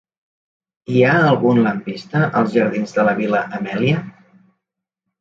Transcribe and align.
Hi 0.93 1.03
ha 1.09 1.11
algun 1.25 1.61
lampista 1.67 2.23
als 2.41 2.57
jardins 2.57 2.99
de 2.99 3.09
la 3.11 3.17
Vil·la 3.23 3.47
Amèlia? 3.63 4.05